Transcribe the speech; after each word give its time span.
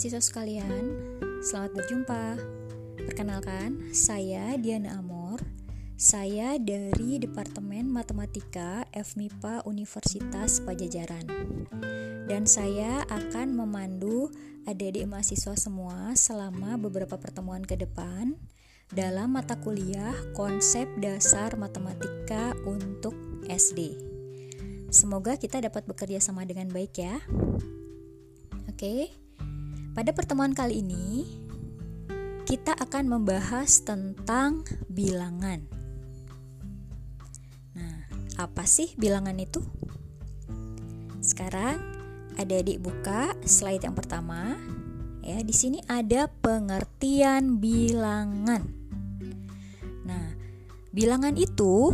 mahasiswa 0.00 0.32
sekalian, 0.32 0.96
selamat 1.44 1.76
berjumpa. 1.76 2.40
Perkenalkan, 3.04 3.92
saya 3.92 4.56
Diana 4.56 4.96
Amor. 4.96 5.44
Saya 6.00 6.56
dari 6.56 7.20
Departemen 7.20 7.84
Matematika 7.84 8.88
FMIPA 8.96 9.60
Universitas 9.68 10.64
Pajajaran. 10.64 11.28
Dan 12.24 12.48
saya 12.48 13.04
akan 13.12 13.52
memandu 13.52 14.32
adik-adik 14.64 15.04
mahasiswa 15.04 15.52
semua 15.52 16.16
selama 16.16 16.80
beberapa 16.80 17.20
pertemuan 17.20 17.60
ke 17.60 17.76
depan 17.76 18.40
dalam 18.96 19.36
mata 19.36 19.60
kuliah 19.60 20.16
konsep 20.32 20.88
dasar 20.96 21.60
matematika 21.60 22.56
untuk 22.64 23.12
SD. 23.52 24.00
Semoga 24.88 25.36
kita 25.36 25.60
dapat 25.60 25.84
bekerja 25.84 26.24
sama 26.24 26.48
dengan 26.48 26.72
baik 26.72 26.96
ya. 26.96 27.20
Oke. 28.64 29.19
Pada 29.90 30.14
pertemuan 30.14 30.54
kali 30.54 30.86
ini 30.86 31.26
kita 32.46 32.74
akan 32.78 33.10
membahas 33.10 33.82
tentang 33.82 34.62
bilangan. 34.86 35.66
Nah, 37.74 37.98
apa 38.38 38.66
sih 38.66 38.94
bilangan 38.94 39.34
itu? 39.38 39.62
Sekarang 41.22 41.78
adik-adik 42.38 42.78
buka 42.82 43.34
slide 43.42 43.82
yang 43.82 43.94
pertama. 43.94 44.58
Ya, 45.20 45.42
di 45.44 45.52
sini 45.52 45.78
ada 45.90 46.26
pengertian 46.26 47.60
bilangan. 47.60 48.66
Nah, 50.06 50.34
bilangan 50.94 51.36
itu 51.36 51.92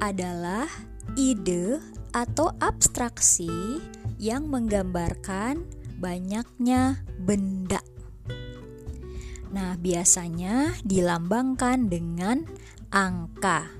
adalah 0.00 0.66
ide 1.14 1.78
atau 2.16 2.54
abstraksi 2.58 3.82
yang 4.16 4.48
menggambarkan 4.48 5.75
banyaknya 5.96 7.00
benda. 7.20 7.80
Nah, 9.52 9.78
biasanya 9.80 10.76
dilambangkan 10.84 11.88
dengan 11.88 12.44
angka. 12.92 13.72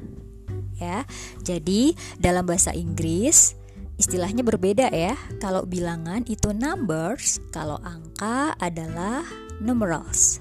Ya. 0.81 1.05
Jadi, 1.45 1.97
dalam 2.17 2.49
bahasa 2.49 2.73
Inggris 2.73 3.57
istilahnya 3.97 4.45
berbeda 4.45 4.93
ya. 4.93 5.17
Kalau 5.41 5.65
bilangan 5.65 6.25
itu 6.29 6.53
numbers, 6.53 7.41
kalau 7.53 7.81
angka 7.85 8.57
adalah 8.61 9.25
numerals. 9.61 10.41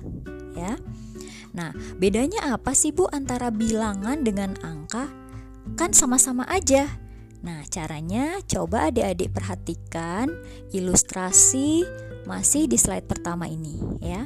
Ya. 0.56 0.80
Nah, 1.56 1.72
bedanya 2.00 2.52
apa 2.52 2.76
sih 2.76 2.92
Bu 2.92 3.08
antara 3.12 3.48
bilangan 3.48 4.24
dengan 4.28 4.60
angka? 4.60 5.08
Kan 5.80 5.96
sama-sama 5.96 6.44
aja 6.52 7.05
Nah, 7.46 7.62
caranya 7.70 8.42
coba 8.50 8.90
adik-adik 8.90 9.30
perhatikan 9.30 10.34
ilustrasi 10.74 11.86
masih 12.26 12.66
di 12.66 12.74
slide 12.74 13.06
pertama 13.06 13.46
ini 13.46 13.78
ya. 14.02 14.26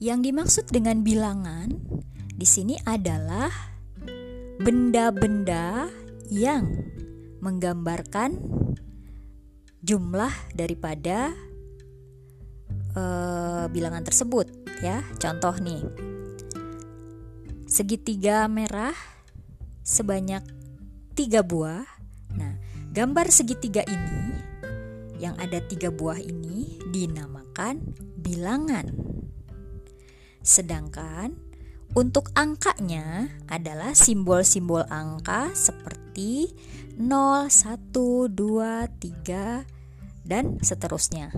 Yang 0.00 0.32
dimaksud 0.32 0.64
dengan 0.72 1.04
bilangan 1.04 1.68
di 2.32 2.46
sini 2.48 2.80
adalah 2.88 3.52
benda-benda 4.64 5.92
yang 6.32 6.72
menggambarkan 7.44 8.40
jumlah 9.84 10.32
daripada 10.56 11.36
uh, 12.96 13.68
bilangan 13.68 14.08
tersebut 14.08 14.48
ya. 14.80 15.04
Contoh 15.20 15.52
nih. 15.60 15.84
Segitiga 17.68 18.48
merah 18.48 18.96
sebanyak 19.84 20.57
tiga 21.18 21.42
buah. 21.42 21.82
Nah, 22.38 22.54
gambar 22.94 23.26
segitiga 23.34 23.82
ini 23.82 24.38
yang 25.18 25.34
ada 25.42 25.58
tiga 25.58 25.90
buah 25.90 26.22
ini 26.22 26.78
dinamakan 26.94 27.82
bilangan. 28.22 28.86
Sedangkan 30.46 31.34
untuk 31.98 32.30
angkanya 32.38 33.34
adalah 33.50 33.98
simbol-simbol 33.98 34.86
angka 34.86 35.50
seperti 35.58 36.54
0, 36.94 37.50
1, 37.50 38.30
2, 38.30 38.86
3 38.86 39.66
dan 40.22 40.62
seterusnya. 40.62 41.34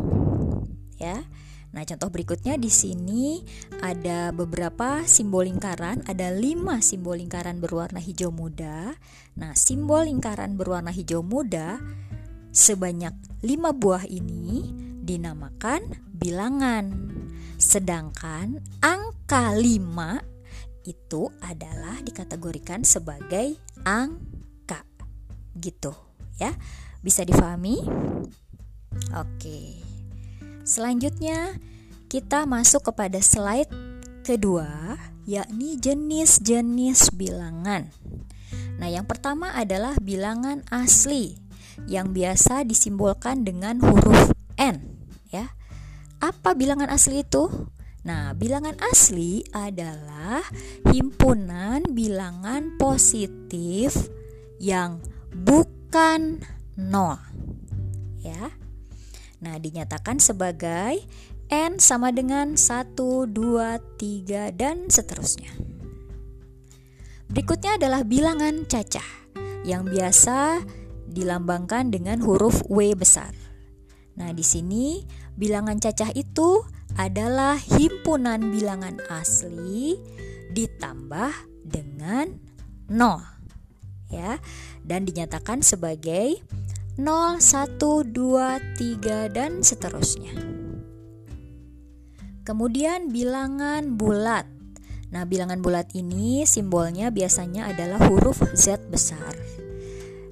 Ya. 1.01 1.25
Nah, 1.71 1.87
contoh 1.87 2.11
berikutnya 2.11 2.59
di 2.59 2.67
sini 2.67 3.47
ada 3.79 4.35
beberapa 4.35 5.07
simbol 5.07 5.47
lingkaran, 5.47 6.03
ada 6.11 6.35
lima 6.35 6.83
simbol 6.83 7.23
lingkaran 7.23 7.63
berwarna 7.63 8.03
hijau 8.03 8.35
muda. 8.35 8.99
Nah, 9.39 9.55
simbol 9.55 10.11
lingkaran 10.11 10.59
berwarna 10.59 10.91
hijau 10.91 11.23
muda 11.23 11.79
sebanyak 12.51 13.15
lima 13.47 13.71
buah 13.71 14.03
ini 14.11 14.67
dinamakan 15.07 16.11
bilangan. 16.11 16.91
Sedangkan 17.55 18.59
angka 18.83 19.55
lima 19.55 20.19
itu 20.83 21.31
adalah 21.39 22.03
dikategorikan 22.03 22.83
sebagai 22.83 23.55
angka. 23.87 24.83
Gitu, 25.55 25.95
ya. 26.41 26.51
Bisa 27.01 27.23
difahami? 27.23 27.81
Oke. 29.17 29.90
Selanjutnya, 30.71 31.59
kita 32.07 32.47
masuk 32.47 32.95
kepada 32.95 33.19
slide 33.19 33.75
kedua, 34.23 34.95
yakni 35.27 35.75
jenis-jenis 35.75 37.11
bilangan. 37.19 37.91
Nah, 38.79 38.87
yang 38.87 39.03
pertama 39.03 39.51
adalah 39.51 39.99
bilangan 39.99 40.63
asli 40.71 41.35
yang 41.91 42.15
biasa 42.15 42.63
disimbolkan 42.63 43.43
dengan 43.43 43.83
huruf 43.83 44.31
N, 44.63 44.79
ya. 45.35 45.51
Apa 46.23 46.55
bilangan 46.55 46.87
asli 46.87 47.27
itu? 47.27 47.51
Nah, 48.07 48.31
bilangan 48.39 48.79
asli 48.95 49.43
adalah 49.51 50.39
himpunan 50.87 51.83
bilangan 51.91 52.79
positif 52.79 54.07
yang 54.63 55.03
bukan 55.35 56.47
nol. 56.79 57.19
Ya. 58.23 58.55
Nah, 59.41 59.57
dinyatakan 59.57 60.21
sebagai 60.21 61.01
N 61.51 61.81
sama 61.81 62.13
dengan 62.13 62.55
1, 62.55 62.95
2, 62.95 63.33
3, 63.97 64.53
dan 64.55 64.87
seterusnya. 64.93 65.51
Berikutnya 67.31 67.81
adalah 67.81 68.05
bilangan 68.05 68.69
cacah 68.69 69.07
yang 69.65 69.89
biasa 69.89 70.63
dilambangkan 71.11 71.91
dengan 71.91 72.23
huruf 72.23 72.63
W 72.69 72.95
besar. 72.95 73.35
Nah, 74.21 74.31
di 74.37 74.45
sini 74.45 75.03
bilangan 75.35 75.81
cacah 75.81 76.13
itu 76.13 76.63
adalah 76.99 77.57
himpunan 77.57 78.51
bilangan 78.51 78.99
asli 79.09 79.97
ditambah 80.51 81.31
dengan 81.63 82.35
0 82.91 83.41
ya 84.11 84.43
dan 84.83 85.07
dinyatakan 85.07 85.63
sebagai 85.63 86.43
0, 86.99 87.39
1, 87.39 87.79
2, 87.79 88.11
3, 88.11 89.31
dan 89.31 89.63
seterusnya. 89.63 90.35
Kemudian 92.43 93.15
bilangan 93.15 93.95
bulat. 93.95 94.49
Nah, 95.11 95.27
bilangan 95.27 95.63
bulat 95.63 95.91
ini 95.95 96.47
simbolnya 96.47 97.11
biasanya 97.11 97.71
adalah 97.71 97.99
huruf 98.11 98.43
Z 98.55 98.91
besar. 98.91 99.37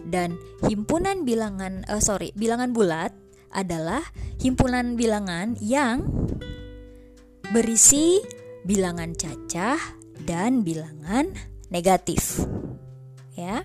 Dan 0.08 0.40
himpunan 0.64 1.22
bilangan 1.22 1.84
uh, 1.86 2.00
sorry, 2.00 2.32
bilangan 2.32 2.72
bulat 2.72 3.12
adalah 3.52 4.00
himpunan 4.40 4.96
bilangan 4.96 5.56
yang 5.60 6.04
berisi 7.52 8.20
bilangan 8.64 9.16
cacah 9.16 9.78
dan 10.24 10.64
bilangan 10.64 11.32
negatif. 11.72 12.44
Ya. 13.36 13.62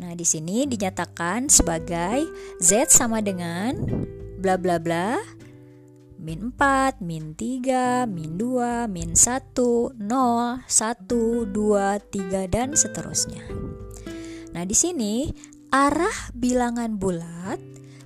Nah, 0.00 0.16
di 0.16 0.24
sini 0.24 0.64
dinyatakan 0.64 1.52
sebagai 1.52 2.24
Z 2.56 2.88
sama 2.88 3.20
dengan 3.20 3.76
bla 4.40 4.56
bla 4.56 4.80
bla 4.80 5.20
min 6.20 6.52
4, 6.56 7.00
min 7.00 7.32
3, 7.36 8.04
min 8.08 8.36
2, 8.36 8.88
min 8.88 9.16
1, 9.16 9.56
0, 9.56 9.96
1, 9.96 10.68
2, 10.68 11.52
3 11.52 12.48
dan 12.48 12.76
seterusnya. 12.76 13.44
Nah, 14.52 14.64
di 14.68 14.76
sini 14.76 15.32
arah 15.72 16.32
bilangan 16.36 17.00
bulat 17.00 17.56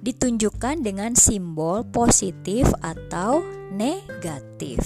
ditunjukkan 0.05 0.87
dengan 0.87 1.19
simbol 1.19 1.83
positif 1.91 2.71
atau 2.83 3.43
negatif. 3.75 4.79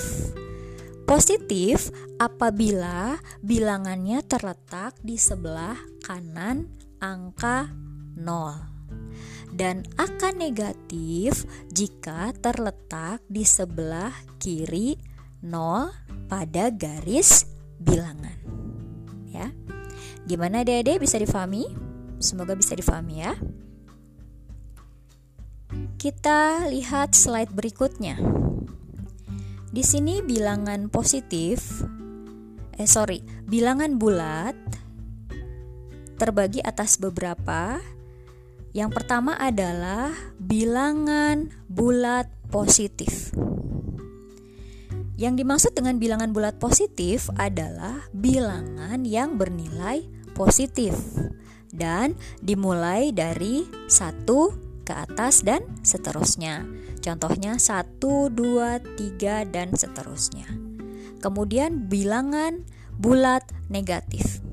Positif 1.04 1.92
apabila 2.20 3.16
bilangannya 3.40 4.24
terletak 4.24 4.96
di 5.04 5.16
sebelah 5.16 5.76
kanan 6.04 6.68
angka 6.98 7.70
0 8.18 9.54
dan 9.54 9.86
akan 9.96 10.34
negatif 10.38 11.48
jika 11.72 12.30
terletak 12.38 13.24
di 13.26 13.42
sebelah 13.42 14.12
kiri 14.38 14.98
0 15.42 16.28
pada 16.28 16.68
garis 16.70 17.48
bilangan. 17.80 18.36
Ya. 19.30 19.50
Gimana 20.28 20.62
Dede 20.66 21.00
bisa 21.00 21.16
difahami? 21.16 21.64
Semoga 22.20 22.52
bisa 22.52 22.76
difahami 22.76 23.24
ya. 23.24 23.32
Kita 25.98 26.68
lihat 26.68 27.14
slide 27.16 27.54
berikutnya. 27.54 28.18
Di 29.68 29.84
sini 29.84 30.24
bilangan 30.24 30.88
positif 30.88 31.84
eh 32.78 32.86
sorry, 32.86 33.26
bilangan 33.42 33.98
bulat 33.98 34.54
terbagi 36.18 36.60
atas 36.60 36.98
beberapa. 36.98 37.78
Yang 38.76 38.90
pertama 39.00 39.38
adalah 39.38 40.12
bilangan 40.36 41.48
bulat 41.70 42.28
positif. 42.52 43.32
Yang 45.18 45.34
dimaksud 45.42 45.72
dengan 45.74 45.98
bilangan 45.98 46.30
bulat 46.30 46.62
positif 46.62 47.26
adalah 47.34 48.06
bilangan 48.14 49.02
yang 49.02 49.34
bernilai 49.34 50.06
positif 50.36 50.94
dan 51.74 52.14
dimulai 52.38 53.10
dari 53.10 53.66
satu 53.90 54.54
ke 54.86 54.94
atas 54.94 55.42
dan 55.42 55.66
seterusnya. 55.82 56.62
Contohnya 57.02 57.58
1, 57.58 57.98
2, 57.98 58.30
3 58.34 59.42
dan 59.48 59.74
seterusnya. 59.74 60.46
Kemudian 61.18 61.90
bilangan 61.90 62.62
bulat 62.94 63.42
negatif. 63.66 64.47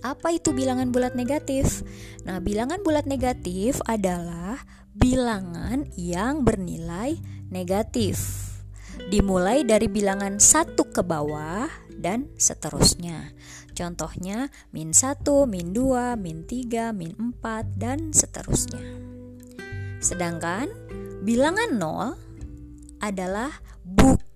Apa 0.00 0.32
itu 0.32 0.56
bilangan 0.56 0.88
bulat 0.88 1.12
negatif? 1.12 1.84
Nah, 2.24 2.40
bilangan 2.40 2.80
bulat 2.80 3.04
negatif 3.04 3.80
adalah 3.84 4.64
bilangan 4.96 5.86
yang 5.96 6.42
bernilai 6.42 7.20
negatif 7.52 8.48
dimulai 9.08 9.64
dari 9.64 9.88
bilangan 9.88 10.36
satu 10.36 10.88
ke 10.88 11.00
bawah 11.00 11.68
dan 12.00 12.28
seterusnya. 12.36 13.32
Contohnya 13.72 14.52
min 14.76 14.92
1, 14.92 15.24
min 15.48 15.72
2, 15.72 16.16
min 16.20 16.44
3, 16.44 16.92
min 16.92 17.12
4, 17.16 17.80
dan 17.80 18.12
seterusnya. 18.12 18.82
Sedangkan 20.00 20.68
bilangan 21.24 21.76
0 21.76 23.00
adalah 23.00 23.52
bukan 23.84 24.29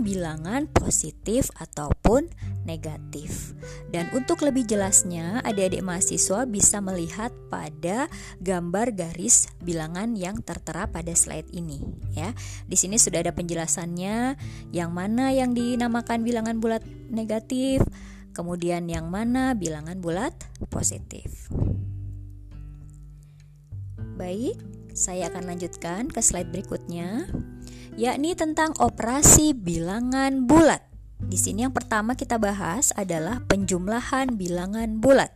bilangan 0.00 0.66
positif 0.72 1.52
ataupun 1.60 2.32
negatif. 2.64 3.52
Dan 3.92 4.08
untuk 4.16 4.40
lebih 4.40 4.64
jelasnya, 4.64 5.44
adik-adik 5.44 5.84
mahasiswa 5.84 6.48
bisa 6.48 6.80
melihat 6.80 7.30
pada 7.52 8.08
gambar 8.40 8.96
garis 8.96 9.52
bilangan 9.60 10.16
yang 10.16 10.40
tertera 10.40 10.88
pada 10.88 11.12
slide 11.12 11.48
ini 11.52 11.82
ya. 12.16 12.32
Di 12.66 12.76
sini 12.76 12.96
sudah 12.96 13.20
ada 13.20 13.36
penjelasannya 13.36 14.40
yang 14.72 14.90
mana 14.90 15.30
yang 15.30 15.52
dinamakan 15.52 16.24
bilangan 16.24 16.56
bulat 16.58 16.82
negatif, 17.12 17.84
kemudian 18.32 18.88
yang 18.88 19.12
mana 19.12 19.52
bilangan 19.52 20.00
bulat 20.00 20.32
positif. 20.72 21.50
Baik, 24.20 24.56
saya 24.92 25.32
akan 25.32 25.48
lanjutkan 25.48 26.12
ke 26.12 26.20
slide 26.20 26.52
berikutnya 26.52 27.24
yakni 27.98 28.36
tentang 28.38 28.74
operasi 28.78 29.54
bilangan 29.56 30.46
bulat. 30.46 30.82
Di 31.20 31.36
sini 31.36 31.66
yang 31.68 31.74
pertama 31.74 32.16
kita 32.16 32.40
bahas 32.40 32.94
adalah 32.96 33.42
penjumlahan 33.46 34.34
bilangan 34.34 34.98
bulat. 34.98 35.30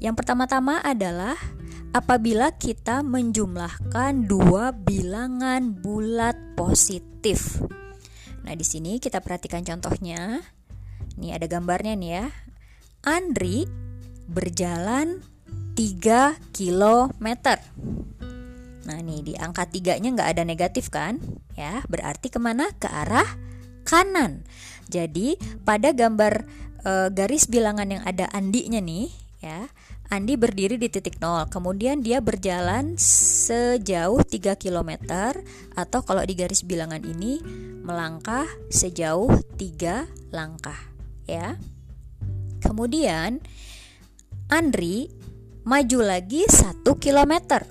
Yang 0.00 0.14
pertama-tama 0.16 0.80
adalah 0.80 1.36
apabila 1.92 2.54
kita 2.54 3.02
menjumlahkan 3.02 4.24
dua 4.24 4.72
bilangan 4.72 5.74
bulat 5.76 6.36
positif. 6.54 7.60
Nah, 8.46 8.54
di 8.56 8.64
sini 8.64 8.96
kita 8.96 9.20
perhatikan 9.20 9.66
contohnya. 9.66 10.40
Ini 11.20 11.36
ada 11.36 11.44
gambarnya 11.44 11.94
nih 12.00 12.12
ya. 12.16 12.26
Andri 13.04 13.68
berjalan 14.30 15.20
3 15.76 16.38
km. 16.52 17.26
Nah, 18.88 18.98
nih 19.00 19.20
di 19.20 19.32
angka 19.36 19.68
tiganya 19.68 20.12
nggak 20.14 20.30
ada 20.36 20.42
negatif 20.46 20.88
kan? 20.88 21.20
Ya, 21.58 21.84
berarti 21.88 22.32
ke 22.32 22.40
mana? 22.40 22.72
Ke 22.80 22.88
arah 22.88 23.28
kanan. 23.84 24.44
Jadi 24.88 25.36
pada 25.62 25.92
gambar 25.92 26.44
e, 26.82 26.92
garis 27.12 27.46
bilangan 27.46 27.88
yang 27.88 28.02
ada 28.02 28.26
andinya 28.32 28.80
nih, 28.80 29.12
ya, 29.44 29.68
Andi 30.10 30.34
berdiri 30.34 30.74
di 30.74 30.90
titik 30.90 31.22
nol, 31.22 31.46
kemudian 31.46 32.02
dia 32.02 32.18
berjalan 32.18 32.98
sejauh 32.98 34.26
3 34.26 34.58
km 34.58 34.98
atau 35.78 36.02
kalau 36.02 36.26
di 36.26 36.34
garis 36.34 36.66
bilangan 36.66 36.98
ini 37.06 37.38
melangkah 37.86 38.42
sejauh 38.74 39.30
3 39.54 40.34
langkah, 40.34 40.74
ya. 41.30 41.54
Kemudian 42.58 43.38
Andri 44.50 45.14
maju 45.62 45.98
lagi 46.02 46.42
1 46.42 46.82
km 46.82 47.62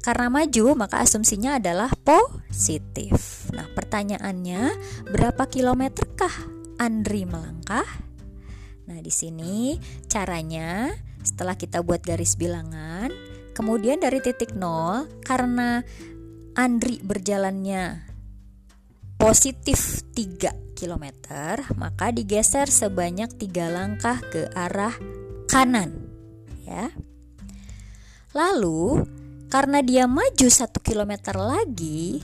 karena 0.00 0.32
maju, 0.32 0.72
maka 0.72 1.04
asumsinya 1.04 1.60
adalah 1.60 1.92
positif. 1.92 3.46
Nah, 3.52 3.68
pertanyaannya, 3.76 4.72
berapa 5.12 5.44
kilometerkah 5.44 6.32
Andri 6.80 7.28
melangkah? 7.28 7.84
Nah, 8.88 8.98
di 9.04 9.12
sini 9.12 9.76
caranya 10.08 10.88
setelah 11.20 11.52
kita 11.52 11.84
buat 11.84 12.00
garis 12.00 12.40
bilangan, 12.40 13.12
kemudian 13.52 14.00
dari 14.00 14.24
titik 14.24 14.56
nol, 14.56 15.04
karena 15.20 15.84
Andri 16.56 16.98
berjalannya 17.04 18.08
positif 19.20 20.00
3 20.16 20.72
km, 20.72 21.06
maka 21.76 22.08
digeser 22.08 22.72
sebanyak 22.72 23.36
tiga 23.36 23.68
langkah 23.68 24.16
ke 24.32 24.48
arah 24.56 24.96
kanan. 25.44 26.08
Ya. 26.64 26.88
Lalu 28.32 29.04
karena 29.50 29.82
dia 29.82 30.06
maju 30.06 30.46
satu 30.46 30.78
kilometer 30.78 31.34
lagi, 31.34 32.22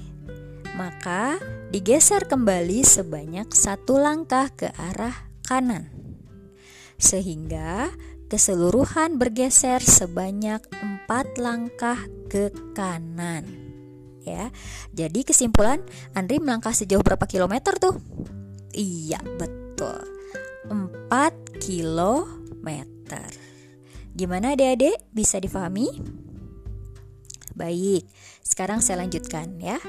maka 0.79 1.43
digeser 1.75 2.31
kembali 2.31 2.87
sebanyak 2.87 3.51
satu 3.51 3.99
langkah 3.99 4.47
ke 4.55 4.71
arah 4.79 5.27
kanan. 5.43 5.91
Sehingga 6.97 7.91
keseluruhan 8.31 9.19
bergeser 9.19 9.83
sebanyak 9.83 10.63
empat 10.71 11.37
langkah 11.43 11.99
ke 12.31 12.55
kanan. 12.79 13.43
Ya, 14.23 14.51
jadi 14.91 15.23
kesimpulan 15.23 15.83
Andri 16.15 16.43
melangkah 16.43 16.75
sejauh 16.75 17.03
berapa 17.03 17.27
kilometer 17.31 17.79
tuh? 17.79 17.95
Iya, 18.75 19.23
betul. 19.39 20.03
4 20.67 21.63
kilometer. 21.63 23.31
Gimana 24.19 24.59
adik-adik? 24.59 24.99
Bisa 25.15 25.39
difahami? 25.39 26.26
Baik, 27.57 28.05
sekarang 28.45 28.85
saya 28.85 29.01
lanjutkan 29.01 29.57
ya. 29.57 29.81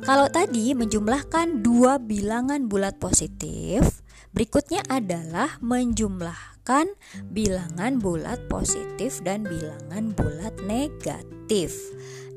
Kalau 0.00 0.24
tadi 0.32 0.72
menjumlahkan 0.72 1.60
dua 1.60 2.00
bilangan 2.00 2.64
bulat 2.64 2.96
positif, 2.96 4.00
berikutnya 4.32 4.80
adalah 4.88 5.60
menjumlahkan 5.60 6.96
bilangan 7.28 8.00
bulat 8.00 8.40
positif 8.48 9.20
dan 9.20 9.44
bilangan 9.44 10.16
bulat 10.16 10.56
negatif. 10.64 11.76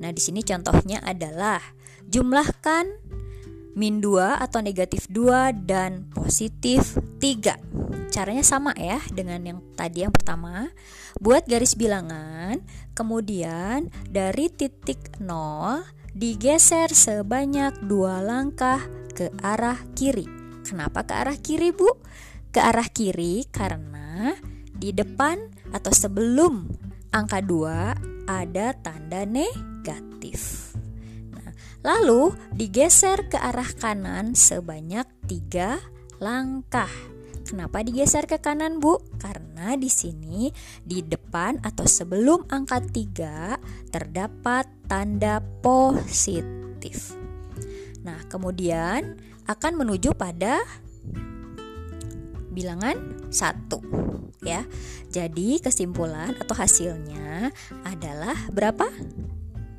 Nah, 0.03 0.11
di 0.11 0.19
sini 0.19 0.43
contohnya 0.43 0.99
adalah 0.99 1.63
jumlahkan 2.11 2.91
min 3.73 4.03
2 4.03 4.43
atau 4.43 4.59
negatif 4.59 5.07
2 5.09 5.65
dan 5.65 6.11
positif 6.11 6.99
3. 7.23 7.72
Caranya 8.13 8.45
sama 8.45 8.77
ya 8.77 9.01
dengan 9.09 9.41
yang 9.41 9.59
tadi 9.73 10.05
yang 10.05 10.13
pertama. 10.13 10.69
Buat 11.17 11.49
garis 11.49 11.73
bilangan, 11.73 12.61
kemudian 12.93 13.89
dari 14.05 14.53
titik 14.53 15.17
0 15.17 15.81
digeser 16.13 16.93
sebanyak 16.93 17.73
dua 17.89 18.21
langkah 18.21 18.77
ke 19.17 19.33
arah 19.41 19.81
kiri. 19.97 20.29
Kenapa 20.61 21.09
ke 21.09 21.13
arah 21.17 21.37
kiri, 21.41 21.73
Bu? 21.73 21.89
Ke 22.53 22.61
arah 22.61 22.85
kiri 22.85 23.49
karena 23.49 24.37
di 24.77 24.93
depan 24.93 25.49
atau 25.73 25.89
sebelum 25.89 26.69
angka 27.09 27.41
2 27.41 28.29
ada 28.29 28.77
tanda 28.77 29.25
negatif. 29.25 30.69
Nah, 31.33 31.49
lalu 31.81 32.29
digeser 32.53 33.25
ke 33.25 33.41
arah 33.41 33.73
kanan 33.73 34.37
sebanyak 34.37 35.09
tiga 35.25 35.81
langkah. 36.21 36.93
Kenapa 37.53 37.85
digeser 37.85 38.25
ke 38.25 38.41
kanan, 38.41 38.81
Bu? 38.81 38.97
Karena 39.21 39.77
di 39.77 39.85
sini 39.85 40.49
di 40.81 41.05
depan 41.05 41.61
atau 41.61 41.85
sebelum 41.85 42.49
angka 42.49 42.81
3 42.81 43.93
terdapat 43.93 44.65
tanda 44.89 45.37
positif. 45.61 47.13
Nah, 48.01 48.25
kemudian 48.25 49.21
akan 49.45 49.85
menuju 49.85 50.17
pada 50.17 50.65
bilangan 52.49 52.97
1 53.29 54.41
ya. 54.41 54.65
Jadi 55.13 55.61
kesimpulan 55.61 56.33
atau 56.41 56.57
hasilnya 56.57 57.53
adalah 57.85 58.33
berapa? 58.49 58.89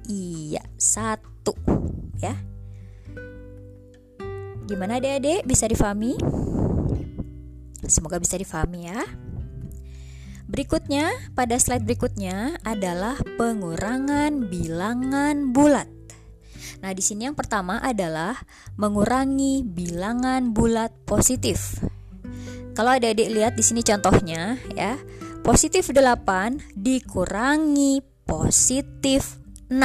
Iya, 0.06 0.62
1 0.78 2.22
ya. 2.22 2.38
Gimana 4.62 5.02
adik-adik 5.02 5.42
bisa 5.42 5.66
difahami? 5.66 6.53
Semoga 7.86 8.20
bisa 8.20 8.36
difahami 8.36 8.88
ya. 8.88 9.00
Berikutnya, 10.44 11.08
pada 11.32 11.56
slide 11.56 11.88
berikutnya 11.88 12.60
adalah 12.62 13.16
pengurangan 13.40 14.46
bilangan 14.52 15.56
bulat. 15.56 15.88
Nah, 16.84 16.92
di 16.92 17.00
sini 17.00 17.24
yang 17.24 17.36
pertama 17.36 17.80
adalah 17.80 18.36
mengurangi 18.76 19.64
bilangan 19.64 20.52
bulat 20.52 20.92
positif. 21.08 21.80
Kalau 22.76 22.92
adik-adik 22.92 23.32
lihat 23.32 23.52
di 23.56 23.64
sini 23.64 23.80
contohnya 23.80 24.60
ya, 24.76 25.00
positif 25.40 25.88
8 25.88 26.76
dikurangi 26.76 28.04
positif 28.28 29.40
6. 29.72 29.80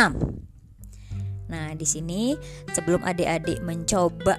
Nah, 1.50 1.72
di 1.74 1.88
sini 1.88 2.36
sebelum 2.76 3.00
adik-adik 3.08 3.64
mencoba 3.64 4.36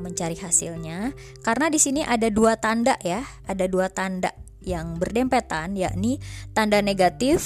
mencari 0.00 0.36
hasilnya, 0.38 1.12
karena 1.44 1.66
di 1.68 1.78
sini 1.78 2.00
ada 2.02 2.28
dua 2.32 2.56
tanda 2.56 2.96
ya, 3.04 3.22
ada 3.44 3.68
dua 3.68 3.92
tanda 3.92 4.32
yang 4.64 4.96
berdempetan 4.96 5.76
yakni 5.76 6.18
tanda 6.56 6.80
negatif 6.80 7.44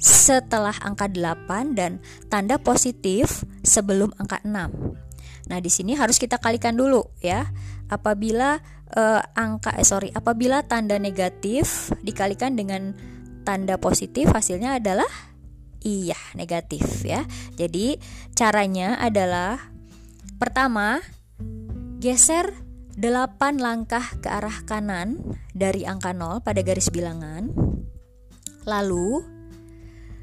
setelah 0.00 0.72
angka 0.80 1.12
8 1.12 1.76
dan 1.76 2.00
tanda 2.32 2.56
positif 2.56 3.44
sebelum 3.60 4.10
angka 4.16 4.40
6. 4.42 4.48
Nah, 5.52 5.58
di 5.60 5.68
sini 5.68 5.92
harus 5.92 6.16
kita 6.16 6.40
kalikan 6.40 6.72
dulu 6.72 7.04
ya. 7.20 7.44
Apabila 7.92 8.58
uh, 8.96 9.20
angka 9.36 9.76
eh 9.76 9.84
sorry, 9.84 10.08
apabila 10.16 10.64
tanda 10.64 10.96
negatif 10.96 11.92
dikalikan 12.00 12.56
dengan 12.56 12.96
tanda 13.44 13.76
positif 13.76 14.32
hasilnya 14.32 14.80
adalah 14.80 15.08
iya, 15.84 16.16
negatif 16.32 17.04
ya. 17.04 17.28
Jadi, 17.60 18.00
caranya 18.32 18.96
adalah 18.96 19.60
pertama 20.40 21.04
geser 22.00 22.56
8 22.96 23.60
langkah 23.60 24.02
ke 24.24 24.32
arah 24.32 24.64
kanan 24.64 25.20
dari 25.52 25.84
angka 25.84 26.16
0 26.16 26.40
pada 26.40 26.64
garis 26.64 26.88
bilangan. 26.88 27.52
Lalu 28.64 29.20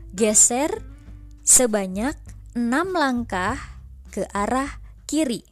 geser 0.09 0.73
sebanyak 1.45 2.17
6 2.57 2.65
langkah 2.97 3.61
ke 4.09 4.25
arah 4.33 4.81
kiri. 5.05 5.45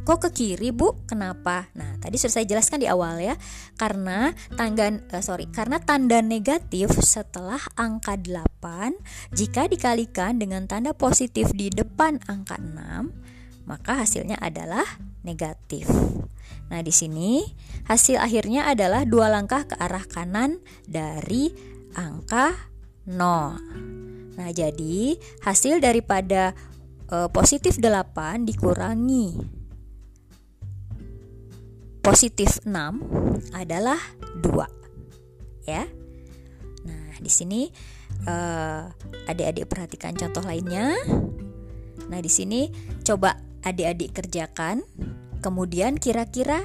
Kok 0.00 0.16
ke 0.26 0.30
kiri, 0.32 0.72
Bu? 0.72 0.96
Kenapa? 1.04 1.68
Nah, 1.76 2.00
tadi 2.00 2.16
sudah 2.16 2.40
saya 2.40 2.48
jelaskan 2.48 2.80
di 2.80 2.88
awal 2.88 3.20
ya. 3.20 3.36
Karena 3.76 4.32
tangga 4.56 4.88
uh, 4.88 5.20
sorry, 5.20 5.52
karena 5.52 5.76
tanda 5.76 6.24
negatif 6.24 6.88
setelah 7.04 7.60
angka 7.76 8.16
8 8.16 8.96
jika 9.36 9.68
dikalikan 9.68 10.40
dengan 10.40 10.64
tanda 10.64 10.96
positif 10.96 11.52
di 11.52 11.68
depan 11.68 12.16
angka 12.26 12.56
6, 12.56 13.39
maka 13.70 14.02
hasilnya 14.02 14.34
adalah 14.42 14.82
negatif. 15.22 15.86
Nah, 16.74 16.82
di 16.82 16.90
sini 16.90 17.46
hasil 17.86 18.18
akhirnya 18.18 18.66
adalah 18.66 19.06
dua 19.06 19.30
langkah 19.30 19.62
ke 19.66 19.78
arah 19.78 20.02
kanan 20.10 20.58
dari 20.90 21.54
angka 21.94 22.54
0. 23.06 24.38
Nah, 24.38 24.50
jadi 24.50 25.18
hasil 25.46 25.78
daripada 25.78 26.54
e, 27.10 27.26
positif 27.30 27.78
8 27.78 28.46
dikurangi 28.46 29.58
positif 32.00 32.62
6 32.64 33.52
adalah 33.52 34.00
2. 34.38 35.68
Ya. 35.68 35.84
Nah, 36.86 37.14
di 37.18 37.30
sini 37.30 37.68
e, 38.24 38.34
adik-adik 39.26 39.66
perhatikan 39.66 40.14
contoh 40.14 40.42
lainnya. 40.46 40.94
Nah, 42.08 42.20
di 42.22 42.30
sini 42.30 42.70
coba 43.04 43.49
adik-adik 43.64 44.16
kerjakan 44.16 44.82
Kemudian 45.40 45.96
kira-kira 45.96 46.60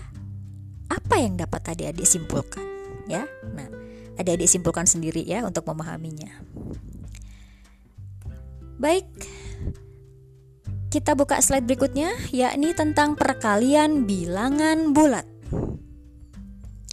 apa 0.91 1.15
yang 1.15 1.39
dapat 1.39 1.63
adik-adik 1.71 2.03
simpulkan 2.03 2.67
ya? 3.07 3.23
Nah, 3.55 3.71
adik-adik 4.19 4.51
simpulkan 4.51 4.83
sendiri 4.83 5.23
ya 5.23 5.47
untuk 5.47 5.63
memahaminya. 5.63 6.43
Baik. 8.75 9.07
Kita 10.91 11.15
buka 11.15 11.39
slide 11.39 11.63
berikutnya 11.63 12.11
yakni 12.35 12.75
tentang 12.75 13.15
perkalian 13.15 14.03
bilangan 14.03 14.91
bulat. 14.91 15.27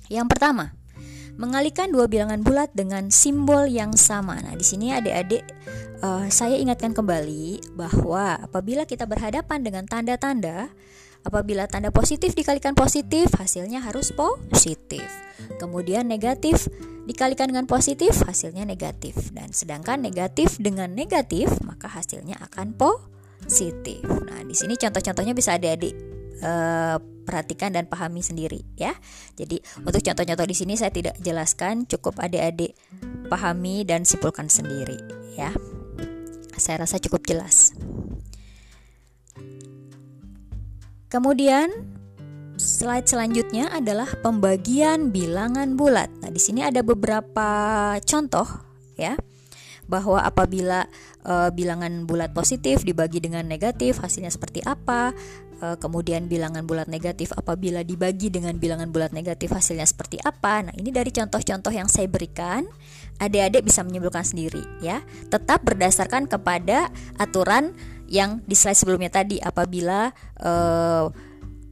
Yang 0.06 0.26
pertama, 0.30 0.74
mengalihkan 1.36 1.92
dua 1.92 2.08
bilangan 2.08 2.40
bulat 2.44 2.70
dengan 2.76 3.08
simbol 3.08 3.68
yang 3.68 3.96
sama. 3.96 4.40
Nah, 4.40 4.54
di 4.56 4.64
sini 4.64 4.92
adik-adik 4.92 5.42
uh, 6.04 6.26
saya 6.28 6.56
ingatkan 6.56 6.92
kembali 6.92 7.76
bahwa 7.76 8.40
apabila 8.40 8.84
kita 8.84 9.08
berhadapan 9.08 9.64
dengan 9.64 9.84
tanda-tanda 9.88 10.72
Apabila 11.22 11.70
tanda 11.70 11.94
positif 11.94 12.34
dikalikan 12.34 12.74
positif, 12.74 13.30
hasilnya 13.38 13.78
harus 13.78 14.10
positif. 14.10 15.06
Kemudian 15.62 16.10
negatif 16.10 16.66
dikalikan 17.06 17.46
dengan 17.46 17.70
positif, 17.70 18.26
hasilnya 18.26 18.66
negatif. 18.66 19.30
Dan 19.30 19.54
sedangkan 19.54 20.02
negatif 20.02 20.58
dengan 20.58 20.90
negatif, 20.90 21.46
maka 21.62 21.86
hasilnya 21.86 22.42
akan 22.50 22.74
positif. 22.74 24.02
Nah, 24.02 24.42
di 24.42 24.54
sini 24.58 24.74
contoh-contohnya 24.74 25.30
bisa 25.30 25.54
adik-adik 25.54 26.11
uh, 26.40 26.96
perhatikan 27.22 27.70
dan 27.74 27.86
pahami 27.86 28.24
sendiri 28.24 28.64
ya. 28.74 28.96
Jadi 29.36 29.60
untuk 29.84 30.00
contoh-contoh 30.02 30.46
di 30.48 30.56
sini 30.56 30.74
saya 30.74 30.90
tidak 30.90 31.18
jelaskan, 31.20 31.84
cukup 31.86 32.18
adik-adik 32.18 32.74
pahami 33.28 33.84
dan 33.84 34.08
simpulkan 34.08 34.48
sendiri 34.48 34.98
ya. 35.36 35.52
Saya 36.56 36.84
rasa 36.84 37.00
cukup 37.02 37.26
jelas. 37.26 37.74
Kemudian 41.12 41.68
slide 42.56 43.04
selanjutnya 43.04 43.68
adalah 43.68 44.08
pembagian 44.20 45.12
bilangan 45.12 45.76
bulat. 45.76 46.08
Nah, 46.24 46.30
di 46.32 46.40
sini 46.40 46.64
ada 46.64 46.80
beberapa 46.80 47.48
contoh 48.00 48.48
ya 48.96 49.16
bahwa 49.90 50.22
apabila 50.22 50.86
e, 51.20 51.34
bilangan 51.52 52.06
bulat 52.08 52.30
positif 52.32 52.86
dibagi 52.86 53.18
dengan 53.20 53.44
negatif 53.44 54.00
hasilnya 54.00 54.32
seperti 54.32 54.64
apa. 54.64 55.12
E, 55.62 55.78
kemudian 55.78 56.26
bilangan 56.26 56.66
bulat 56.66 56.90
negatif 56.90 57.30
apabila 57.38 57.86
dibagi 57.86 58.34
dengan 58.34 58.58
bilangan 58.58 58.90
bulat 58.90 59.14
negatif 59.14 59.54
hasilnya 59.54 59.86
seperti 59.86 60.18
apa. 60.18 60.66
Nah, 60.66 60.74
ini 60.74 60.90
dari 60.90 61.14
contoh-contoh 61.14 61.70
yang 61.70 61.86
saya 61.86 62.10
berikan, 62.10 62.66
adik-adik 63.22 63.62
bisa 63.62 63.86
menyimpulkan 63.86 64.26
sendiri 64.26 64.66
ya. 64.82 65.06
Tetap 65.30 65.62
berdasarkan 65.62 66.26
kepada 66.26 66.90
aturan 67.14 67.78
yang 68.10 68.42
di 68.42 68.58
slide 68.58 68.74
sebelumnya 68.74 69.14
tadi 69.14 69.38
apabila 69.38 70.10
uh, 70.42 71.06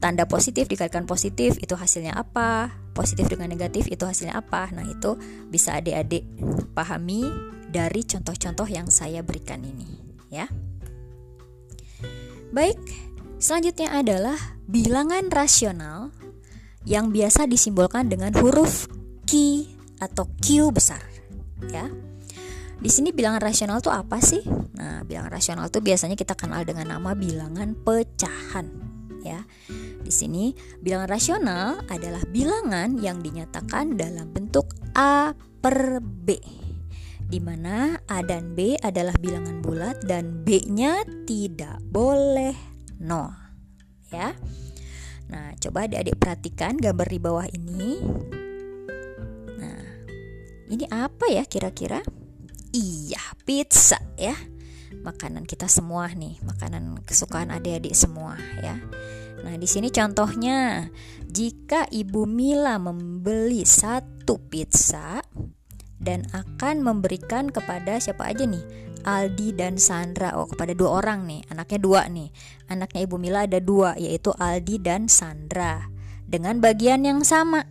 tanda 0.01 0.25
positif 0.25 0.71
dikalikan 0.71 1.05
positif 1.05 1.61
itu 1.61 1.77
hasilnya 1.77 2.17
apa 2.17 2.73
positif 2.97 3.29
dengan 3.29 3.53
negatif 3.53 3.85
itu 3.93 4.09
hasilnya 4.09 4.41
apa 4.41 4.73
nah 4.73 4.81
itu 4.81 5.21
bisa 5.53 5.77
adik-adik 5.77 6.25
pahami 6.73 7.29
dari 7.69 8.01
contoh-contoh 8.09 8.65
yang 8.73 8.89
saya 8.89 9.21
berikan 9.21 9.61
ini 9.61 10.01
ya 10.33 10.49
baik 12.57 12.81
selanjutnya 13.41 13.91
adalah 13.97 14.37
bilangan 14.69 15.33
rasional 15.33 16.13
yang 16.85 17.11
biasa 17.11 17.49
disimbolkan 17.49 18.07
dengan 18.13 18.37
huruf 18.37 18.87
Q 19.25 19.65
atau 19.99 20.29
Q 20.39 20.71
besar 20.71 21.03
ya 21.73 21.89
di 22.81 22.89
sini 22.89 23.13
bilangan 23.13 23.45
rasional 23.45 23.85
itu 23.85 23.93
apa 23.93 24.17
sih? 24.25 24.41
Nah, 24.81 25.05
bilangan 25.05 25.29
rasional 25.29 25.69
itu 25.69 25.85
biasanya 25.85 26.17
kita 26.17 26.33
kenal 26.33 26.65
dengan 26.65 26.97
nama 26.97 27.13
bilangan 27.13 27.77
pecahan, 27.77 28.73
ya. 29.21 29.45
Di 30.01 30.09
sini 30.09 30.57
bilangan 30.81 31.13
rasional 31.13 31.85
adalah 31.93 32.25
bilangan 32.25 32.97
yang 32.97 33.21
dinyatakan 33.21 34.01
dalam 34.01 34.33
bentuk 34.33 34.73
A 34.97 35.37
per 35.61 36.01
B 36.01 36.41
di 37.31 37.39
mana 37.39 38.01
A 38.11 38.27
dan 38.27 38.57
B 38.59 38.75
adalah 38.81 39.15
bilangan 39.21 39.63
bulat 39.63 40.03
dan 40.03 40.43
B-nya 40.43 41.05
tidak 41.31 41.79
boleh 41.87 42.70
nol. 43.01 43.33
Ya. 44.13 44.37
Nah, 45.31 45.55
coba 45.63 45.87
adik-adik 45.87 46.19
perhatikan 46.19 46.75
gambar 46.77 47.09
di 47.09 47.19
bawah 47.23 47.47
ini. 47.51 48.03
Nah, 49.57 49.83
ini 50.69 50.85
apa 50.91 51.31
ya 51.31 51.47
kira-kira? 51.47 52.03
Iya, 52.75 53.23
pizza 53.43 53.99
ya. 54.19 54.35
Makanan 54.91 55.47
kita 55.47 55.71
semua 55.71 56.11
nih, 56.11 56.43
makanan 56.43 57.03
kesukaan 57.07 57.55
adik-adik 57.55 57.95
semua 57.95 58.35
ya. 58.59 58.75
Nah, 59.41 59.55
di 59.57 59.65
sini 59.65 59.89
contohnya, 59.89 60.91
jika 61.25 61.87
Ibu 61.89 62.27
Mila 62.27 62.77
membeli 62.77 63.65
satu 63.65 64.37
pizza 64.51 65.23
dan 65.97 66.27
akan 66.35 66.83
memberikan 66.83 67.49
kepada 67.49 67.97
siapa 68.03 68.29
aja 68.29 68.45
nih? 68.45 68.90
Aldi 69.05 69.57
dan 69.57 69.81
Sandra. 69.81 70.37
Oh, 70.37 70.47
kepada 70.49 70.77
dua 70.77 71.03
orang 71.03 71.25
nih, 71.25 71.45
anaknya 71.49 71.79
dua 71.81 72.01
nih. 72.09 72.29
Anaknya 72.69 73.01
Ibu 73.07 73.17
Mila 73.17 73.47
ada 73.49 73.61
dua, 73.63 73.97
yaitu 73.97 74.31
Aldi 74.35 74.77
dan 74.81 75.09
Sandra. 75.09 75.89
Dengan 76.27 76.63
bagian 76.63 77.03
yang 77.03 77.27
sama. 77.27 77.67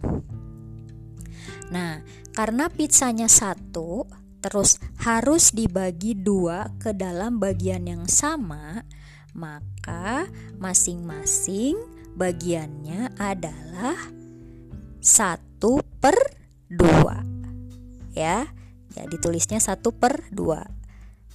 Nah, 1.70 2.02
karena 2.34 2.68
pizzanya 2.68 3.30
satu, 3.30 4.10
terus 4.42 4.82
harus 5.06 5.54
dibagi 5.54 6.18
dua 6.18 6.74
ke 6.82 6.92
dalam 6.96 7.38
bagian 7.38 7.86
yang 7.86 8.06
sama, 8.10 8.84
maka 9.38 10.28
masing-masing 10.58 11.78
bagiannya 12.18 13.16
adalah 13.16 13.96
satu 15.00 15.80
per 16.02 16.18
dua. 16.68 17.22
ya. 18.18 18.50
Ya, 18.98 19.06
ditulisnya 19.06 19.62
1 19.62 19.94
per 19.94 20.26
2. 20.34 20.79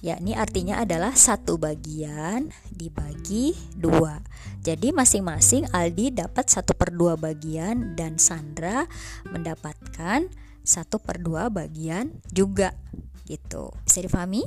Ya, 0.05 0.21
ini 0.21 0.37
artinya 0.37 0.77
adalah 0.85 1.17
satu 1.17 1.57
bagian 1.57 2.53
dibagi 2.69 3.57
dua. 3.73 4.21
Jadi 4.61 4.93
masing-masing 4.93 5.65
Aldi 5.73 6.13
dapat 6.13 6.45
1 6.45 6.77
per 6.77 6.93
2 6.93 7.17
bagian 7.17 7.97
dan 7.97 8.21
Sandra 8.21 8.85
mendapatkan 9.25 10.29
1 10.61 11.01
per 11.01 11.17
2 11.25 11.49
bagian 11.49 12.21
juga 12.29 12.77
gitu. 13.25 13.73
Bisa 13.81 14.05
difahami? 14.05 14.45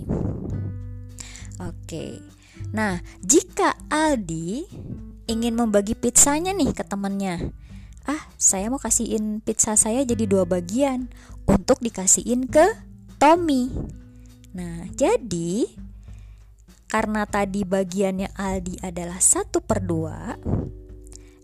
Oke. 1.58 2.22
Nah, 2.70 3.02
jika 3.26 3.74
Aldi 3.90 4.62
ingin 5.26 5.58
membagi 5.58 5.98
pizzanya 5.98 6.54
nih 6.54 6.70
ke 6.70 6.86
temannya, 6.86 7.50
ah 8.06 8.30
saya 8.38 8.70
mau 8.70 8.78
kasihin 8.78 9.42
pizza 9.42 9.74
saya 9.74 10.06
jadi 10.06 10.22
dua 10.30 10.46
bagian 10.46 11.10
untuk 11.50 11.82
dikasihin 11.82 12.46
ke 12.46 12.62
Tommy. 13.18 13.74
Nah 14.56 14.88
jadi 14.94 15.68
karena 16.88 17.28
tadi 17.28 17.68
bagiannya 17.68 18.32
Aldi 18.32 18.80
adalah 18.80 19.20
satu 19.20 19.60
per 19.60 19.84
dua 19.84 20.32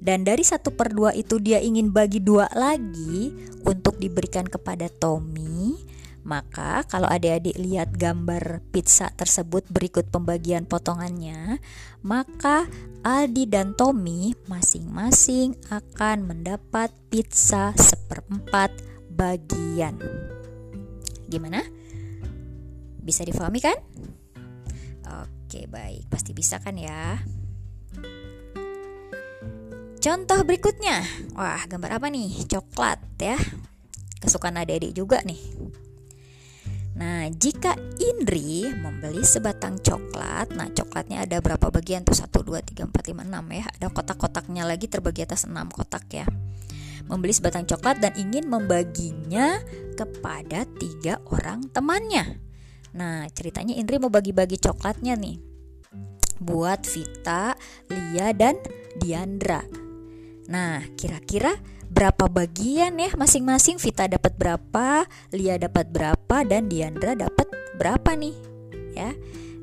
dan 0.00 0.24
dari 0.24 0.40
satu 0.40 0.72
per 0.72 0.92
dua 0.92 1.12
itu 1.12 1.36
dia 1.36 1.60
ingin 1.60 1.92
bagi 1.92 2.24
dua 2.24 2.48
lagi 2.56 3.28
untuk 3.68 4.00
diberikan 4.00 4.48
kepada 4.48 4.88
Tommy 4.88 5.76
maka 6.24 6.88
kalau 6.88 7.04
adik-adik 7.04 7.52
lihat 7.60 7.92
gambar 7.92 8.64
pizza 8.72 9.12
tersebut 9.12 9.68
berikut 9.68 10.08
pembagian 10.08 10.64
potongannya, 10.64 11.60
maka 12.00 12.64
Aldi 13.04 13.44
dan 13.44 13.76
Tommy 13.76 14.32
masing-masing 14.48 15.52
akan 15.68 16.24
mendapat 16.24 16.88
pizza 17.12 17.76
seperempat 17.76 18.72
bagian. 19.12 20.00
Gimana? 21.28 21.60
Bisa 23.04 23.20
difahami 23.22 23.60
kan? 23.60 23.76
Oke, 25.04 25.68
baik. 25.68 26.08
Pasti 26.08 26.32
bisa 26.32 26.56
kan 26.58 26.74
ya? 26.80 27.20
Contoh 30.00 30.40
berikutnya. 30.44 31.04
Wah, 31.36 31.64
gambar 31.68 32.00
apa 32.00 32.08
nih? 32.08 32.48
Coklat 32.48 33.00
ya. 33.20 33.36
Kesukaan 34.20 34.56
adik-adik 34.60 34.96
juga 34.96 35.20
nih. 35.24 35.40
Nah, 36.94 37.26
jika 37.26 37.74
Indri 37.98 38.70
membeli 38.70 39.26
sebatang 39.26 39.82
coklat, 39.82 40.54
nah 40.54 40.70
coklatnya 40.70 41.26
ada 41.26 41.42
berapa 41.42 41.72
bagian 41.72 42.06
tuh? 42.06 42.14
1 42.14 42.30
2 42.30 42.62
3 42.62 42.86
4 42.86 43.10
5 43.16 43.24
6 43.24 43.50
ya. 43.50 43.64
Ada 43.66 43.86
kotak-kotaknya 43.90 44.62
lagi 44.68 44.86
terbagi 44.86 45.26
atas 45.26 45.48
6 45.48 45.56
kotak 45.74 46.06
ya. 46.12 46.28
Membeli 47.10 47.32
sebatang 47.34 47.66
coklat 47.66 47.98
dan 47.98 48.12
ingin 48.14 48.46
membaginya 48.46 49.58
kepada 49.98 50.68
tiga 50.78 51.18
orang 51.32 51.66
temannya. 51.72 52.43
Nah, 52.94 53.26
ceritanya 53.34 53.74
Indri 53.74 53.98
mau 53.98 54.10
bagi-bagi 54.10 54.56
coklatnya 54.62 55.18
nih. 55.18 55.36
Buat 56.38 56.86
Vita, 56.86 57.58
Lia 57.90 58.30
dan 58.30 58.58
Diandra. 58.98 59.62
Nah, 60.46 60.82
kira-kira 60.94 61.58
berapa 61.90 62.26
bagian 62.26 62.98
ya 62.98 63.10
masing-masing 63.14 63.78
Vita 63.78 64.06
dapat 64.06 64.34
berapa, 64.34 65.06
Lia 65.34 65.58
dapat 65.58 65.90
berapa 65.90 66.36
dan 66.46 66.70
Diandra 66.70 67.18
dapat 67.18 67.46
berapa 67.78 68.14
nih 68.14 68.36
ya. 68.94 69.10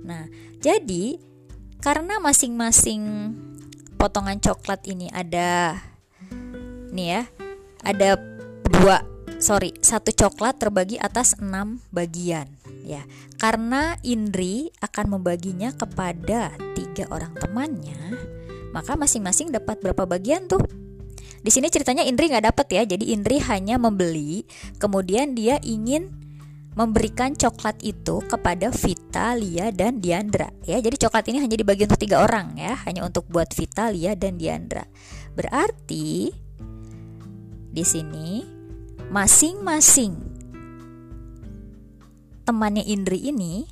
Nah, 0.03 0.27
jadi 0.59 1.19
karena 1.79 2.19
masing-masing 2.19 3.03
potongan 3.95 4.39
coklat 4.43 4.83
ini 4.87 5.07
ada 5.11 5.79
nih 6.91 7.07
ya, 7.19 7.23
ada 7.83 8.19
dua 8.67 9.10
sorry 9.41 9.73
satu 9.81 10.13
coklat 10.13 10.61
terbagi 10.61 11.01
atas 11.01 11.35
enam 11.41 11.81
bagian 11.89 12.45
ya 12.85 13.01
karena 13.41 13.97
Indri 14.05 14.69
akan 14.79 15.17
membaginya 15.17 15.73
kepada 15.73 16.53
tiga 16.77 17.09
orang 17.09 17.33
temannya 17.35 17.99
maka 18.71 18.95
masing-masing 18.95 19.49
dapat 19.49 19.81
berapa 19.81 20.05
bagian 20.07 20.45
tuh 20.47 20.61
di 21.41 21.49
sini 21.49 21.73
ceritanya 21.73 22.05
Indri 22.05 22.29
nggak 22.29 22.53
dapat 22.53 22.67
ya, 22.69 22.83
jadi 22.85 23.17
Indri 23.17 23.41
hanya 23.41 23.81
membeli, 23.81 24.45
kemudian 24.77 25.33
dia 25.33 25.57
ingin 25.65 26.13
memberikan 26.77 27.33
coklat 27.33 27.81
itu 27.81 28.21
kepada 28.29 28.69
Vita, 28.69 29.33
Lia, 29.33 29.73
dan 29.73 29.99
Diandra. 29.99 30.53
Ya, 30.63 30.77
jadi 30.77 30.95
coklat 31.01 31.33
ini 31.33 31.41
hanya 31.41 31.57
dibagi 31.57 31.89
untuk 31.89 31.97
tiga 31.97 32.21
orang 32.21 32.55
ya, 32.55 32.77
hanya 32.85 33.03
untuk 33.03 33.25
buat 33.25 33.49
Vita, 33.57 33.89
Lia, 33.89 34.13
dan 34.13 34.37
Diandra. 34.37 34.85
Berarti 35.33 36.29
di 37.73 37.83
sini 37.83 38.60
masing-masing 39.11 40.15
temannya 42.47 42.87
Indri 42.87 43.27
ini 43.27 43.67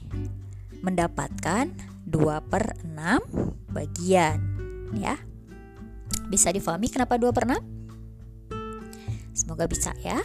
mendapatkan 0.84 1.72
2 2.04 2.52
per 2.52 2.76
6 2.84 3.72
bagian 3.72 4.36
ya. 5.00 5.16
Bisa 6.28 6.52
difahami 6.52 6.92
kenapa 6.92 7.16
2 7.16 7.32
per 7.32 7.48
6? 7.48 7.56
Semoga 9.32 9.64
bisa 9.72 9.96
ya. 10.04 10.20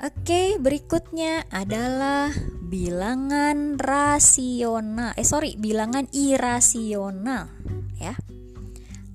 Oke, 0.00 0.56
berikutnya 0.56 1.44
adalah 1.52 2.32
bilangan 2.64 3.76
rasional. 3.76 5.12
Eh 5.20 5.24
sorry, 5.28 5.60
bilangan 5.60 6.08
irasional 6.16 7.52
ya. 8.00 8.16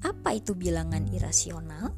Apa 0.05 0.37
itu 0.37 0.53
bilangan 0.53 1.09
irasional? 1.09 1.97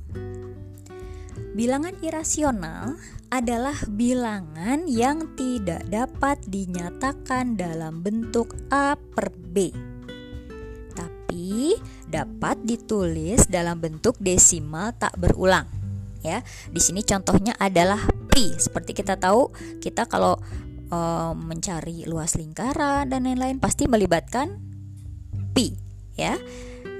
Bilangan 1.53 1.93
irasional 2.01 2.97
adalah 3.29 3.77
bilangan 3.89 4.89
yang 4.89 5.37
tidak 5.37 5.85
dapat 5.89 6.41
dinyatakan 6.49 7.53
dalam 7.57 8.01
bentuk 8.01 8.57
A 8.73 8.97
per 8.97 9.29
B 9.29 9.73
tapi 11.33 11.73
dapat 12.05 12.61
ditulis 12.61 13.49
dalam 13.49 13.81
bentuk 13.81 14.13
desimal 14.21 14.93
tak 14.93 15.17
berulang. 15.17 15.65
Ya, 16.21 16.45
di 16.69 16.77
sini 16.77 17.01
contohnya 17.01 17.57
adalah 17.57 18.05
pi. 18.29 18.53
Seperti 18.53 18.93
kita 18.93 19.17
tahu, 19.17 19.49
kita 19.81 20.05
kalau 20.05 20.37
e, 20.93 20.99
mencari 21.33 22.05
luas 22.05 22.37
lingkaran 22.37 23.09
dan 23.09 23.25
lain-lain 23.25 23.57
pasti 23.57 23.89
melibatkan 23.89 24.61
pi, 25.57 25.73
ya. 26.13 26.37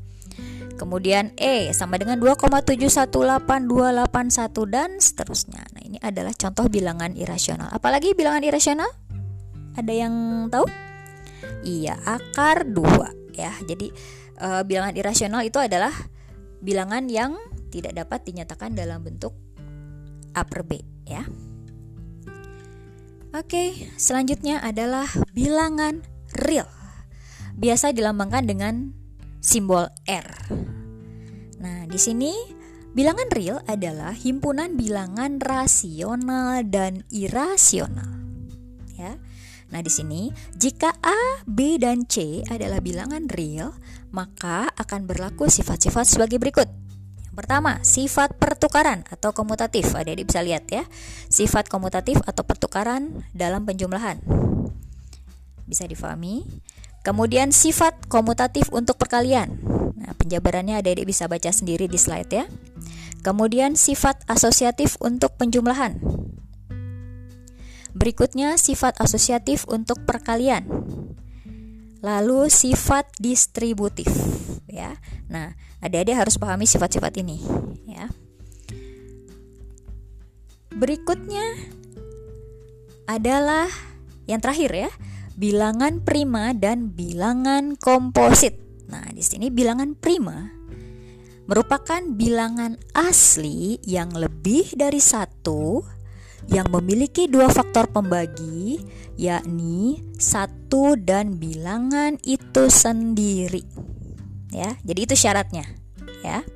Kemudian 0.79 1.35
E 1.35 1.75
sama 1.75 1.99
dengan 1.99 2.23
2,718281 2.23 3.11
dan 4.71 5.03
seterusnya. 5.03 5.66
Nah, 5.75 5.83
ini 5.83 5.99
adalah 5.99 6.31
contoh 6.38 6.71
bilangan 6.71 7.18
irasional. 7.18 7.66
Apalagi 7.75 8.14
bilangan 8.14 8.47
irasional? 8.47 8.87
Ada 9.75 9.90
yang 9.90 10.47
tahu? 10.47 10.62
Iya, 11.66 11.99
akar 12.07 12.71
2 12.71 13.35
ya. 13.35 13.51
Jadi 13.66 13.90
e, 14.38 14.49
bilangan 14.62 14.94
irasional 14.94 15.42
itu 15.42 15.59
adalah 15.59 15.90
bilangan 16.62 17.11
yang 17.11 17.35
tidak 17.75 17.99
dapat 17.99 18.23
dinyatakan 18.23 18.79
dalam 18.79 19.03
bentuk 19.03 19.35
A 20.38 20.47
per 20.47 20.62
B 20.62 20.79
ya. 21.11 21.27
Oke, 23.37 23.93
selanjutnya 24.01 24.57
adalah 24.64 25.05
bilangan 25.37 26.01
real. 26.49 26.64
Biasa 27.61 27.93
dilambangkan 27.93 28.49
dengan 28.49 28.97
simbol 29.45 29.85
R. 30.09 30.29
Nah, 31.61 31.85
di 31.85 32.01
sini 32.01 32.33
bilangan 32.97 33.29
real 33.37 33.61
adalah 33.69 34.17
himpunan 34.17 34.81
bilangan 34.81 35.45
rasional 35.45 36.64
dan 36.73 37.05
irasional. 37.12 38.09
Ya. 38.97 39.21
Nah, 39.69 39.81
di 39.85 39.93
sini 39.93 40.33
jika 40.57 40.97
A, 41.05 41.45
B 41.45 41.77
dan 41.77 42.09
C 42.09 42.41
adalah 42.49 42.81
bilangan 42.81 43.29
real, 43.29 43.77
maka 44.09 44.73
akan 44.73 45.05
berlaku 45.05 45.53
sifat-sifat 45.53 46.09
sebagai 46.09 46.41
berikut. 46.41 46.88
Pertama, 47.38 47.79
sifat 47.87 48.35
pertukaran 48.35 49.07
atau 49.07 49.31
komutatif. 49.31 49.94
Ada 49.94 50.11
di 50.11 50.27
bisa 50.27 50.42
lihat 50.42 50.66
ya. 50.74 50.83
Sifat 51.31 51.70
komutatif 51.70 52.18
atau 52.27 52.42
pertukaran 52.42 53.22
dalam 53.31 53.62
penjumlahan. 53.62 54.18
Bisa 55.62 55.87
difahami? 55.87 56.42
Kemudian 57.07 57.55
sifat 57.55 58.11
komutatif 58.11 58.66
untuk 58.74 58.98
perkalian. 58.98 59.55
Nah, 59.94 60.18
penjabarannya 60.18 60.83
adik-adik 60.83 61.07
bisa 61.07 61.31
baca 61.31 61.55
sendiri 61.55 61.87
di 61.87 61.94
slide 61.94 62.27
ya. 62.35 62.51
Kemudian 63.22 63.79
sifat 63.79 64.18
asosiatif 64.27 64.98
untuk 64.98 65.38
penjumlahan. 65.38 65.94
Berikutnya 67.94 68.59
sifat 68.59 68.98
asosiatif 68.98 69.62
untuk 69.70 70.03
perkalian. 70.11 70.66
Lalu 71.98 72.46
sifat 72.46 73.11
distributif 73.18 74.11
ya. 74.70 74.94
Nah, 75.26 75.52
adik-adik 75.82 76.14
harus 76.14 76.38
pahami 76.38 76.68
sifat-sifat 76.68 77.12
ini 77.18 77.42
ya. 77.88 78.06
Berikutnya 80.70 81.42
adalah 83.08 83.66
yang 84.28 84.38
terakhir 84.38 84.70
ya, 84.70 84.90
bilangan 85.34 86.04
prima 86.04 86.54
dan 86.54 86.92
bilangan 86.94 87.74
komposit. 87.80 88.54
Nah, 88.87 89.08
di 89.11 89.24
sini 89.24 89.50
bilangan 89.50 89.98
prima 89.98 90.58
merupakan 91.48 92.04
bilangan 92.04 92.76
asli 92.92 93.80
yang 93.88 94.12
lebih 94.12 94.76
dari 94.76 95.00
satu 95.00 95.80
yang 96.46 96.70
memiliki 96.70 97.27
dua 97.27 97.51
faktor 97.51 97.90
pembagi 97.90 98.79
yakni 99.18 99.98
satu 100.16 100.94
dan 100.94 101.42
bilangan 101.42 102.14
itu 102.22 102.70
sendiri. 102.70 103.66
Ya 104.55 104.79
jadi 104.87 105.01
itu 105.11 105.14
syaratnya 105.18 105.66
ya. 106.22 106.46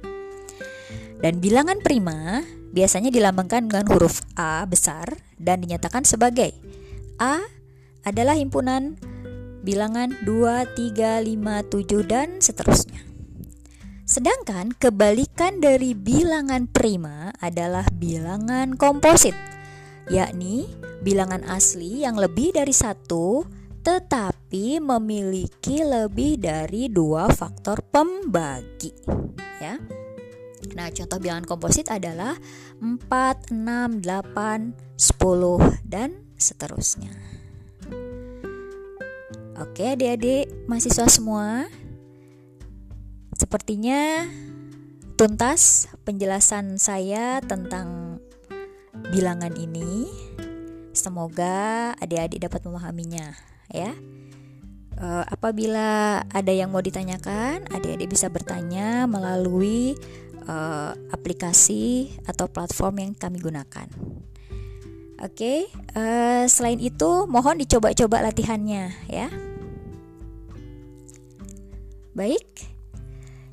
Dan 1.19 1.43
bilangan 1.43 1.83
prima 1.83 2.43
biasanya 2.73 3.11
dilambangkan 3.11 3.67
dengan 3.67 3.87
huruf 3.91 4.23
A 4.39 4.63
besar 4.65 5.07
dan 5.37 5.63
dinyatakan 5.63 6.07
sebagai 6.07 6.55
A 7.19 7.43
adalah 8.03 8.35
himpunan 8.35 8.99
bilangan 9.63 10.11
2, 10.27 10.75
3, 10.75 11.23
5, 11.23 11.71
7 11.71 12.03
dan 12.03 12.43
seterusnya. 12.43 13.03
Sedangkan 14.03 14.75
kebalikan 14.75 15.63
dari 15.63 15.95
bilangan 15.95 16.67
prima 16.69 17.31
adalah 17.39 17.87
bilangan 17.95 18.75
komposit, 18.75 19.33
yakni 20.11 20.67
bilangan 21.03 21.47
asli 21.47 22.03
yang 22.03 22.19
lebih 22.19 22.55
dari 22.57 22.75
satu 22.75 23.45
tetapi 23.83 24.79
memiliki 24.79 25.83
lebih 25.83 26.39
dari 26.39 26.87
dua 26.87 27.27
faktor 27.31 27.83
pembagi. 27.83 28.95
Ya. 29.59 29.79
Nah, 30.79 30.89
contoh 30.95 31.19
bilangan 31.19 31.43
komposit 31.43 31.91
adalah 31.91 32.39
4, 32.79 33.51
6, 33.51 33.99
8, 33.99 34.79
10 34.95 35.83
dan 35.83 36.15
seterusnya. 36.39 37.11
Oke, 39.59 39.99
adik-adik 39.99 40.47
mahasiswa 40.71 41.11
semua, 41.11 41.67
Sepertinya 43.43 44.23
tuntas 45.19 45.91
penjelasan 46.07 46.79
saya 46.79 47.43
tentang 47.43 48.02
bilangan 49.11 49.57
ini. 49.59 50.07
Semoga 50.93 51.97
adik-adik 51.99 52.45
dapat 52.45 52.61
memahaminya, 52.69 53.33
ya. 53.73 53.97
Uh, 55.01 55.25
apabila 55.27 56.21
ada 56.29 56.53
yang 56.53 56.69
mau 56.69 56.85
ditanyakan, 56.85 57.65
adik-adik 57.73 58.13
bisa 58.13 58.29
bertanya 58.29 59.09
melalui 59.09 59.97
uh, 60.47 60.93
aplikasi 61.11 62.13
atau 62.29 62.47
platform 62.47 63.01
yang 63.01 63.13
kami 63.17 63.41
gunakan. 63.41 63.89
Oke, 65.23 65.71
uh, 65.97 66.45
selain 66.45 66.79
itu 66.79 67.25
mohon 67.25 67.57
dicoba-coba 67.57 68.29
latihannya, 68.29 68.93
ya. 69.09 69.33
Baik. 72.13 72.72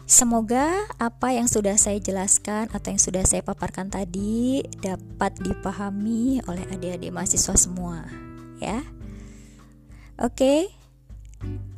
Semoga 0.09 0.89
apa 0.97 1.37
yang 1.37 1.45
sudah 1.45 1.77
saya 1.77 2.01
jelaskan 2.01 2.65
atau 2.73 2.89
yang 2.89 2.97
sudah 2.97 3.21
saya 3.29 3.45
paparkan 3.45 3.93
tadi 3.93 4.65
dapat 4.81 5.37
dipahami 5.37 6.41
oleh 6.49 6.65
adik-adik 6.65 7.13
mahasiswa 7.13 7.53
semua, 7.53 8.09
ya. 8.57 8.81
Oke. 10.17 10.73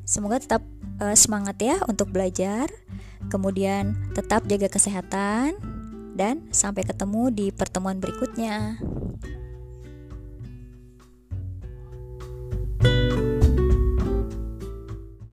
Semoga 0.07 0.39
tetap 0.39 0.63
uh, 1.03 1.11
semangat 1.11 1.59
ya 1.59 1.83
untuk 1.91 2.15
belajar. 2.15 2.71
Kemudian 3.27 3.99
tetap 4.15 4.47
jaga 4.47 4.71
kesehatan 4.71 5.59
dan 6.15 6.47
sampai 6.55 6.87
ketemu 6.87 7.35
di 7.35 7.47
pertemuan 7.51 7.99
berikutnya. 7.99 8.79